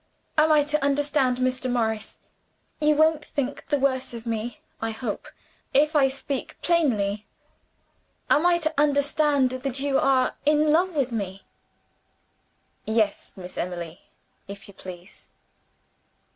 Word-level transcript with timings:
Am 0.35 0.51
I 0.51 0.63
to 0.63 0.83
understand, 0.83 1.37
Mr. 1.37 1.71
Morris 1.71 2.17
you 2.79 2.95
won't 2.95 3.23
think 3.23 3.67
the 3.67 3.77
worse 3.77 4.15
of 4.15 4.25
me, 4.25 4.59
I 4.81 4.89
hope, 4.89 5.27
if 5.75 5.95
I 5.95 6.07
speak 6.07 6.57
plainly 6.63 7.27
am 8.27 8.43
I 8.47 8.57
to 8.57 8.73
understand 8.79 9.51
that 9.51 9.79
you 9.79 9.99
are 9.99 10.35
in 10.43 10.71
love 10.71 10.95
with 10.95 11.11
me?" 11.11 11.43
"Yes, 12.83 13.37
Miss 13.37 13.59
Emily 13.59 14.01
if 14.47 14.67
you 14.67 14.73
please." 14.73 15.29